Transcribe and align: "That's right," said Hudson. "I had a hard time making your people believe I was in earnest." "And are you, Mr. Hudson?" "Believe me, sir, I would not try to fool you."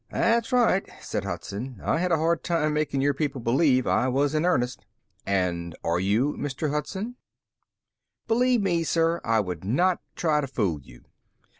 "That's 0.09 0.51
right," 0.51 0.83
said 0.99 1.25
Hudson. 1.25 1.79
"I 1.83 1.99
had 1.99 2.11
a 2.11 2.17
hard 2.17 2.43
time 2.43 2.73
making 2.73 3.01
your 3.01 3.13
people 3.13 3.39
believe 3.39 3.85
I 3.85 4.07
was 4.07 4.33
in 4.33 4.45
earnest." 4.47 4.83
"And 5.27 5.75
are 5.83 5.99
you, 5.99 6.33
Mr. 6.39 6.71
Hudson?" 6.71 7.17
"Believe 8.27 8.63
me, 8.63 8.83
sir, 8.83 9.21
I 9.23 9.41
would 9.41 9.63
not 9.63 10.01
try 10.15 10.41
to 10.41 10.47
fool 10.47 10.81
you." 10.81 11.05